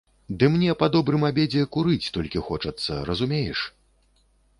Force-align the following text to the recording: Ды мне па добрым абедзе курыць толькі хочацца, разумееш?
Ды 0.43 0.47
мне 0.53 0.71
па 0.79 0.87
добрым 0.95 1.25
абедзе 1.27 1.65
курыць 1.75 2.11
толькі 2.15 2.43
хочацца, 2.47 2.97
разумееш? 3.11 3.59